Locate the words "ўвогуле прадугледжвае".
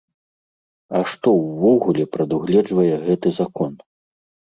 1.35-2.91